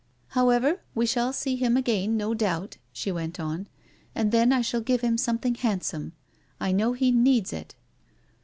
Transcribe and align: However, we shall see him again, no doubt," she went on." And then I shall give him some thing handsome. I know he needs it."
However, 0.29 0.81
we 0.95 1.05
shall 1.05 1.31
see 1.31 1.55
him 1.57 1.77
again, 1.77 2.17
no 2.17 2.33
doubt," 2.33 2.77
she 2.91 3.11
went 3.11 3.39
on." 3.39 3.67
And 4.15 4.31
then 4.31 4.51
I 4.51 4.61
shall 4.61 4.81
give 4.81 5.01
him 5.01 5.15
some 5.15 5.37
thing 5.37 5.53
handsome. 5.53 6.13
I 6.59 6.71
know 6.71 6.93
he 6.93 7.11
needs 7.11 7.53
it." 7.53 7.75